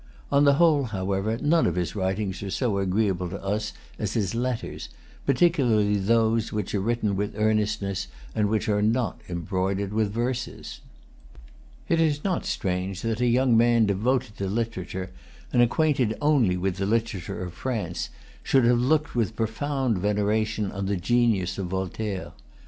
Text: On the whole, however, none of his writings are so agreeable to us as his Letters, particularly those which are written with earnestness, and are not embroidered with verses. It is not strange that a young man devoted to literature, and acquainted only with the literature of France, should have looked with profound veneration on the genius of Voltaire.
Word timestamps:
On 0.31 0.45
the 0.45 0.55
whole, 0.55 0.85
however, 0.85 1.37
none 1.39 1.67
of 1.67 1.75
his 1.75 1.95
writings 1.95 2.41
are 2.41 2.49
so 2.49 2.79
agreeable 2.79 3.29
to 3.29 3.43
us 3.43 3.71
as 3.99 4.13
his 4.13 4.33
Letters, 4.33 4.89
particularly 5.27 5.95
those 5.97 6.51
which 6.51 6.73
are 6.73 6.79
written 6.81 7.15
with 7.15 7.35
earnestness, 7.37 8.07
and 8.33 8.49
are 8.67 8.81
not 8.81 9.21
embroidered 9.29 9.93
with 9.93 10.11
verses. 10.11 10.81
It 11.87 12.01
is 12.01 12.23
not 12.23 12.45
strange 12.47 13.03
that 13.03 13.21
a 13.21 13.27
young 13.27 13.55
man 13.55 13.85
devoted 13.85 14.37
to 14.37 14.47
literature, 14.47 15.11
and 15.53 15.61
acquainted 15.61 16.17
only 16.19 16.57
with 16.57 16.77
the 16.77 16.87
literature 16.87 17.43
of 17.43 17.53
France, 17.53 18.09
should 18.41 18.65
have 18.65 18.79
looked 18.79 19.13
with 19.13 19.35
profound 19.35 19.99
veneration 19.99 20.71
on 20.71 20.87
the 20.87 20.97
genius 20.97 21.59
of 21.59 21.67
Voltaire. 21.67 22.31